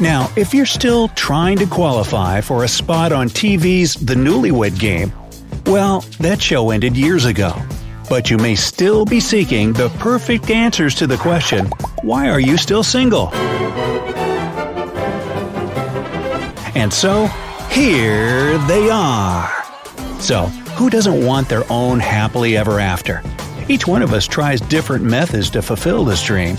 [0.00, 5.12] Now, if you're still trying to qualify for a spot on TV's The Newlywed Game,
[5.66, 7.54] well, that show ended years ago.
[8.08, 11.66] But you may still be seeking the perfect answers to the question
[12.00, 13.28] why are you still single?
[16.74, 17.26] And so,
[17.70, 19.52] here they are.
[20.18, 23.22] So, who doesn't want their own happily ever after?
[23.68, 26.56] Each one of us tries different methods to fulfill this dream.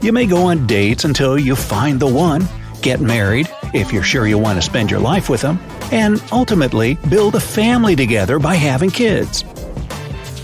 [0.00, 2.48] You may go on dates until you find the one
[2.82, 5.58] get married, if you're sure you want to spend your life with them,
[5.92, 9.44] and ultimately build a family together by having kids.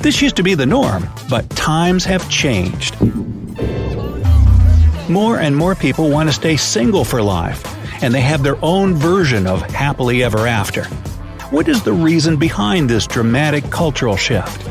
[0.00, 3.00] This used to be the norm, but times have changed.
[5.08, 7.64] More and more people want to stay single for life,
[8.02, 10.84] and they have their own version of happily ever after.
[11.50, 14.66] What is the reason behind this dramatic cultural shift?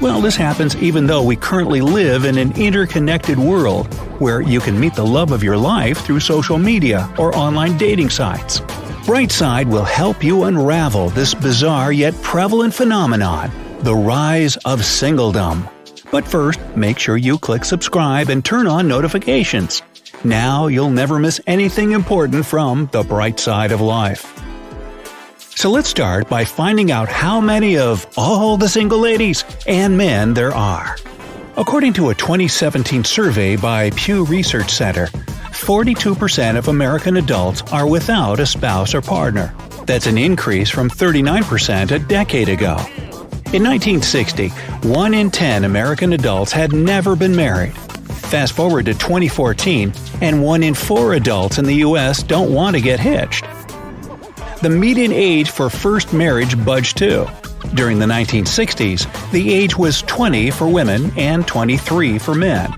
[0.00, 3.88] Well, this happens even though we currently live in an interconnected world
[4.22, 8.08] where you can meet the love of your life through social media or online dating
[8.08, 8.60] sites.
[9.04, 13.50] Brightside will help you unravel this bizarre yet prevalent phenomenon
[13.80, 15.68] the rise of singledom.
[16.12, 19.82] But first, make sure you click subscribe and turn on notifications.
[20.22, 24.40] Now you'll never miss anything important from the bright side of life.
[25.38, 30.34] So let's start by finding out how many of all the single ladies and men
[30.34, 30.96] there are.
[31.56, 38.40] According to a 2017 survey by Pew Research Center, 42% of American adults are without
[38.40, 39.54] a spouse or partner.
[39.86, 42.76] That's an increase from 39% a decade ago.
[43.52, 47.76] In 1960, 1 in 10 American adults had never been married.
[47.76, 49.92] Fast forward to 2014,
[50.22, 52.22] and 1 in 4 adults in the U.S.
[52.22, 53.44] don't want to get hitched
[54.62, 57.26] the median age for first marriage budged too.
[57.74, 62.72] During the 1960s, the age was 20 for women and 23 for men.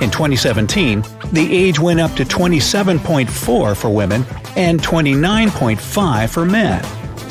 [0.00, 4.24] In 2017, the age went up to 27.4 for women
[4.56, 6.84] and 29.5 for men.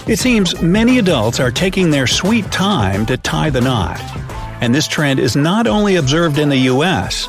[0.08, 4.00] It seems many adults are taking their sweet time to tie the knot.
[4.62, 7.28] And this trend is not only observed in the US.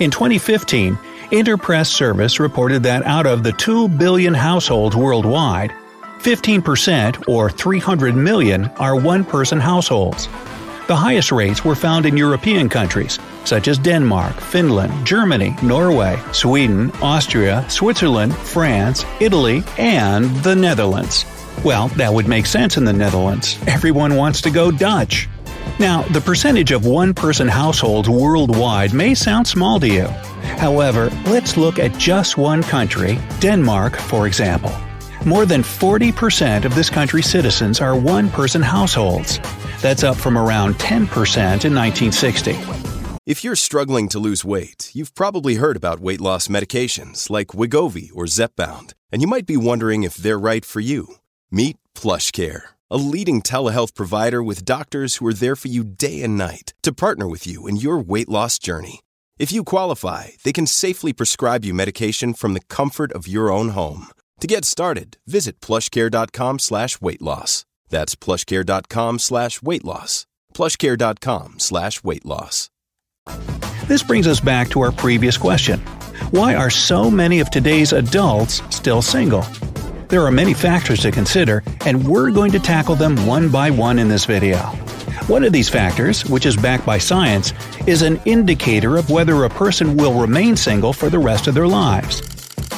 [0.00, 0.98] In 2015,
[1.30, 5.72] Inter Press Service reported that out of the 2 billion households worldwide,
[6.18, 10.28] 15%, or 300 million, are one person households.
[10.88, 16.90] The highest rates were found in European countries, such as Denmark, Finland, Germany, Norway, Sweden,
[17.02, 21.26] Austria, Switzerland, France, Italy, and the Netherlands.
[21.62, 23.58] Well, that would make sense in the Netherlands.
[23.66, 25.28] Everyone wants to go Dutch.
[25.78, 30.06] Now, the percentage of one person households worldwide may sound small to you.
[30.56, 34.72] However, let's look at just one country, Denmark, for example.
[35.26, 39.40] More than 40% of this country's citizens are one person households.
[39.80, 40.94] That's up from around 10%
[41.64, 42.56] in 1960.
[43.26, 48.10] If you're struggling to lose weight, you've probably heard about weight loss medications like Wegovy
[48.14, 51.16] or Zepbound, and you might be wondering if they're right for you.
[51.50, 56.38] Meet PlushCare, a leading telehealth provider with doctors who are there for you day and
[56.38, 59.00] night to partner with you in your weight loss journey.
[59.36, 63.70] If you qualify, they can safely prescribe you medication from the comfort of your own
[63.70, 64.08] home.
[64.40, 67.64] To get started, visit plushcare.com slash weight loss.
[67.88, 70.26] That's plushcare.com slash weight loss.
[70.54, 72.70] Plushcare.com slash weight loss.
[73.86, 75.80] This brings us back to our previous question.
[76.30, 79.44] Why are so many of today's adults still single?
[80.08, 83.98] There are many factors to consider, and we're going to tackle them one by one
[83.98, 84.58] in this video.
[85.26, 87.52] One of these factors, which is backed by science,
[87.86, 91.66] is an indicator of whether a person will remain single for the rest of their
[91.66, 92.20] lives.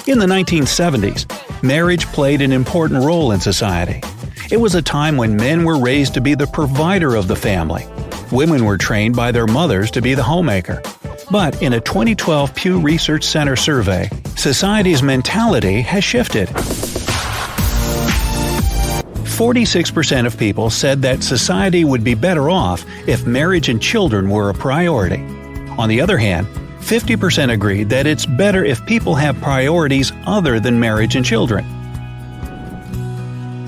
[0.09, 4.03] In the 1970s, marriage played an important role in society.
[4.51, 7.87] It was a time when men were raised to be the provider of the family.
[8.33, 10.83] Women were trained by their mothers to be the homemaker.
[11.31, 16.49] But in a 2012 Pew Research Center survey, society's mentality has shifted.
[19.41, 24.51] 46% of people said that society would be better off if marriage and children were
[24.51, 25.23] a priority.
[25.79, 26.47] On the other hand,
[26.81, 31.65] 50% agreed that it's better if people have priorities other than marriage and children.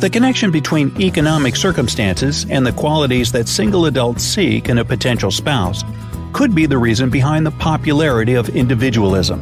[0.01, 5.31] The connection between economic circumstances and the qualities that single adults seek in a potential
[5.31, 5.85] spouse
[6.33, 9.41] could be the reason behind the popularity of individualism.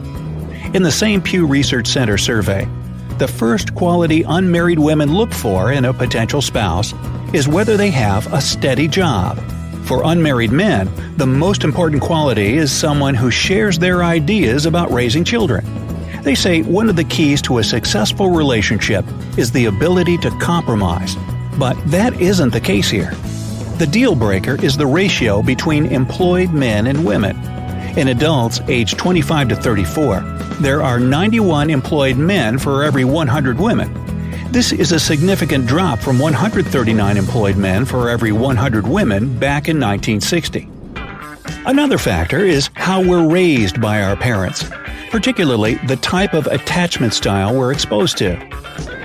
[0.75, 2.69] In the same Pew Research Center survey,
[3.17, 6.93] the first quality unmarried women look for in a potential spouse
[7.33, 9.39] is whether they have a steady job.
[9.91, 15.25] For unmarried men, the most important quality is someone who shares their ideas about raising
[15.25, 15.65] children.
[16.23, 19.05] They say one of the keys to a successful relationship
[19.37, 21.17] is the ability to compromise.
[21.59, 23.11] But that isn't the case here.
[23.79, 27.37] The deal breaker is the ratio between employed men and women.
[27.99, 30.21] In adults aged 25 to 34,
[30.61, 34.00] there are 91 employed men for every 100 women.
[34.51, 39.79] This is a significant drop from 139 employed men for every 100 women back in
[39.79, 40.69] 1960.
[41.67, 44.65] Another factor is how we're raised by our parents
[45.11, 48.39] particularly the type of attachment style we're exposed to.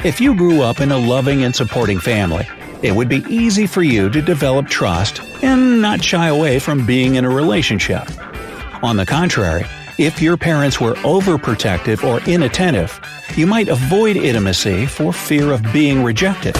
[0.05, 2.47] If you grew up in a loving and supporting family,
[2.83, 7.15] it would be easy for you to develop trust and not shy away from being
[7.15, 8.03] in a relationship.
[8.83, 9.65] On the contrary,
[9.97, 12.99] if your parents were overprotective or inattentive,
[13.35, 16.55] you might avoid intimacy for fear of being rejected.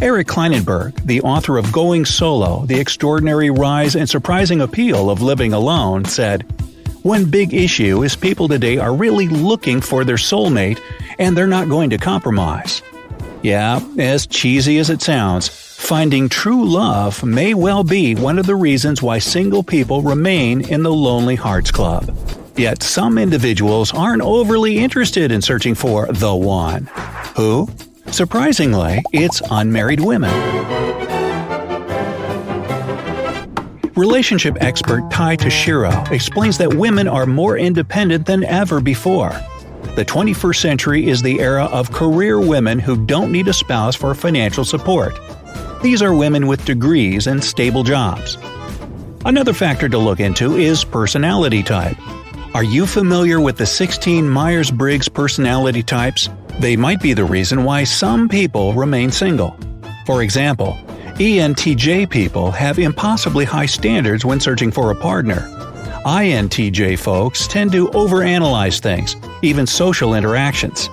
[0.00, 5.52] Eric Klinenberg, the author of Going Solo The Extraordinary Rise and Surprising Appeal of Living
[5.52, 6.42] Alone, said,
[7.02, 10.80] one big issue is people today are really looking for their soulmate
[11.18, 12.82] and they're not going to compromise.
[13.42, 18.56] Yeah, as cheesy as it sounds, finding true love may well be one of the
[18.56, 22.08] reasons why single people remain in the Lonely Hearts Club.
[22.58, 26.90] Yet some individuals aren't overly interested in searching for the one.
[27.36, 27.68] Who?
[28.08, 30.34] Surprisingly, it's unmarried women.
[33.94, 39.30] Relationship expert Ty Tashiro explains that women are more independent than ever before.
[39.94, 44.12] The 21st century is the era of career women who don't need a spouse for
[44.16, 45.16] financial support.
[45.80, 48.36] These are women with degrees and stable jobs.
[49.24, 51.96] Another factor to look into is personality type.
[52.58, 56.28] Are you familiar with the 16 Myers Briggs personality types?
[56.58, 59.56] They might be the reason why some people remain single.
[60.06, 60.76] For example,
[61.20, 65.48] ENTJ people have impossibly high standards when searching for a partner.
[66.04, 70.90] INTJ folks tend to overanalyze things, even social interactions.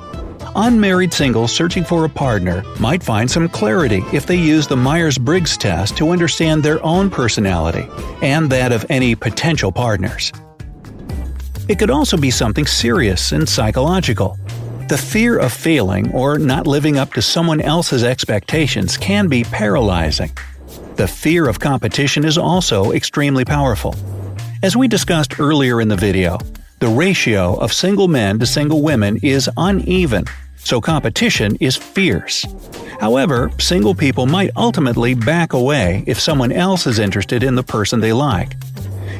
[0.55, 5.17] Unmarried singles searching for a partner might find some clarity if they use the Myers
[5.17, 7.87] Briggs test to understand their own personality
[8.21, 10.31] and that of any potential partners.
[11.67, 14.37] It could also be something serious and psychological.
[14.87, 20.31] The fear of failing or not living up to someone else's expectations can be paralyzing.
[20.95, 23.95] The fear of competition is also extremely powerful.
[24.61, 26.37] As we discussed earlier in the video,
[26.79, 30.25] the ratio of single men to single women is uneven,
[30.57, 32.45] so competition is fierce.
[32.99, 38.01] However, single people might ultimately back away if someone else is interested in the person
[38.01, 38.53] they like.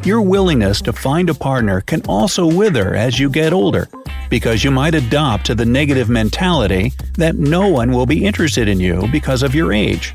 [0.05, 3.89] Your willingness to find a partner can also wither as you get older,
[4.29, 8.79] because you might adopt to the negative mentality that no one will be interested in
[8.79, 10.13] you because of your age.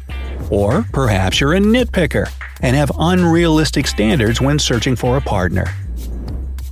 [0.48, 5.74] Or perhaps you're a nitpicker and have unrealistic standards when searching for a partner.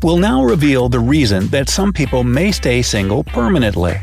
[0.01, 4.01] We'll now reveal the reason that some people may stay single permanently.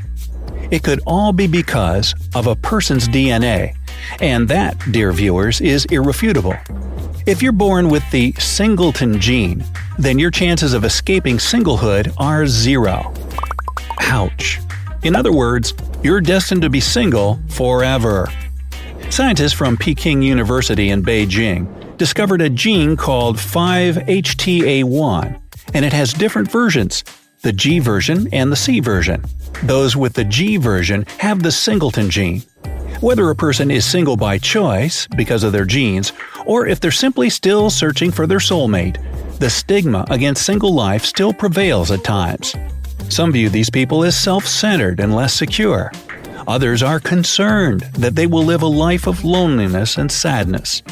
[0.71, 3.77] It could all be because of a person's DNA,
[4.19, 6.55] and that, dear viewers, is irrefutable.
[7.27, 9.65] If you're born with the singleton gene,
[9.97, 13.11] then your chances of escaping singlehood are zero.
[13.99, 14.59] Ouch.
[15.01, 18.27] In other words, you're destined to be single forever.
[19.09, 25.41] Scientists from Peking University in Beijing discovered a gene called 5-HT1A,
[25.73, 27.03] and it has different versions
[27.41, 29.23] the G version and the C version.
[29.63, 32.43] Those with the G version have the singleton gene,
[33.01, 36.11] whether a person is single by choice, because of their genes,
[36.45, 38.97] or if they're simply still searching for their soulmate,
[39.39, 42.55] the stigma against single life still prevails at times.
[43.09, 45.91] Some view these people as self centered and less secure.
[46.47, 50.83] Others are concerned that they will live a life of loneliness and sadness.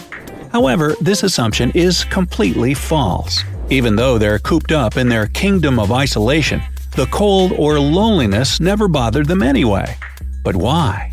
[0.51, 3.43] However, this assumption is completely false.
[3.69, 6.61] Even though they're cooped up in their kingdom of isolation,
[6.95, 9.97] the cold or loneliness never bothered them anyway.
[10.43, 11.12] But why?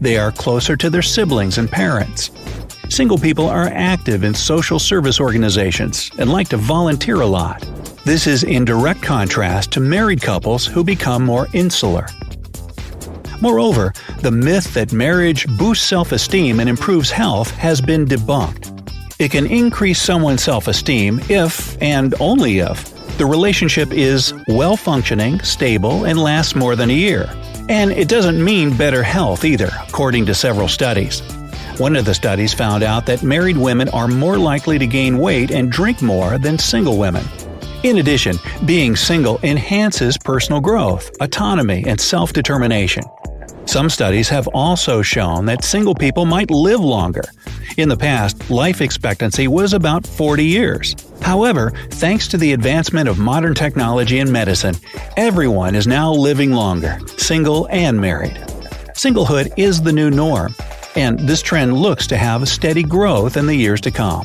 [0.00, 2.30] They are closer to their siblings and parents.
[2.88, 7.66] Single people are active in social service organizations and like to volunteer a lot.
[8.04, 12.06] This is in direct contrast to married couples who become more insular.
[13.40, 18.70] Moreover, the myth that marriage boosts self esteem and improves health has been debunked.
[19.18, 25.40] It can increase someone's self esteem if, and only if, the relationship is well functioning,
[25.40, 27.30] stable, and lasts more than a year.
[27.68, 31.20] And it doesn't mean better health either, according to several studies.
[31.78, 35.50] One of the studies found out that married women are more likely to gain weight
[35.50, 37.24] and drink more than single women.
[37.82, 43.04] In addition, being single enhances personal growth, autonomy, and self determination.
[43.74, 47.24] Some studies have also shown that single people might live longer.
[47.76, 50.94] In the past, life expectancy was about 40 years.
[51.20, 54.76] However, thanks to the advancement of modern technology and medicine,
[55.16, 58.36] everyone is now living longer, single and married.
[58.94, 60.54] Singlehood is the new norm,
[60.94, 64.24] and this trend looks to have steady growth in the years to come.